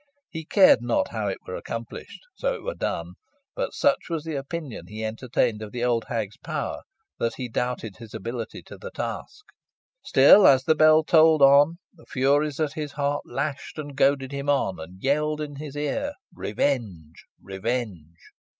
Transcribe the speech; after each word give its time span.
He 0.31 0.45
cared 0.45 0.81
not 0.81 1.09
how 1.09 1.27
it 1.27 1.37
were 1.45 1.53
accomplished 1.55 2.21
so 2.33 2.55
it 2.55 2.63
were 2.63 2.73
done; 2.73 3.13
but 3.55 3.75
such 3.75 4.09
was 4.09 4.23
the 4.23 4.33
opinion 4.35 4.87
he 4.87 5.05
entertained 5.05 5.61
of 5.61 5.71
the 5.71 5.83
old 5.83 6.05
hag's 6.05 6.37
power, 6.37 6.81
that 7.19 7.35
he 7.35 7.47
doubted 7.47 7.97
his 7.97 8.15
ability 8.15 8.63
to 8.63 8.79
the 8.79 8.89
task. 8.89 9.45
Still, 10.03 10.47
as 10.47 10.63
the 10.63 10.73
bell 10.73 11.03
tolled 11.03 11.43
on, 11.43 11.77
the 11.93 12.07
furies 12.07 12.59
at 12.59 12.73
his 12.73 12.93
heart 12.93 13.21
lashed 13.27 13.77
and 13.77 13.95
goaded 13.95 14.31
him 14.31 14.49
on, 14.49 14.79
and 14.79 15.03
yelled 15.03 15.39
in 15.39 15.57
his 15.57 15.75
ear 15.75 16.13
revenge 16.33 17.23
revenge! 17.39 18.17